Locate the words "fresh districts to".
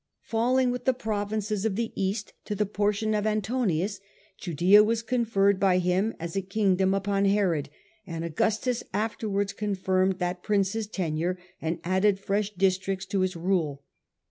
12.17-13.19